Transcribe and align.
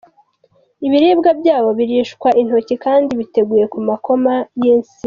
Ibiribwa 0.85 1.29
byabo 1.39 1.69
birishwa 1.79 2.29
intoki 2.41 2.75
kandi 2.85 3.11
biteguye 3.19 3.65
ku 3.73 3.79
makoma 3.87 4.33
y’insina. 4.61 4.99